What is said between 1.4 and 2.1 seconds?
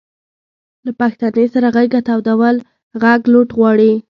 سره غېږه